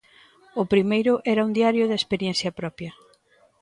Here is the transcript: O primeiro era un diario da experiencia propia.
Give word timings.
O 0.61 0.63
primeiro 0.73 1.13
era 1.33 1.45
un 1.47 1.51
diario 1.59 1.83
da 1.87 1.99
experiencia 2.01 2.55
propia. 2.59 2.91